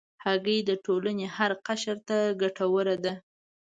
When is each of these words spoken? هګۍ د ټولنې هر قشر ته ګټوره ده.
هګۍ 0.23 0.59
د 0.69 0.71
ټولنې 0.85 1.25
هر 1.35 1.51
قشر 1.67 1.97
ته 2.07 2.17
ګټوره 2.41 2.95
ده. 3.03 3.13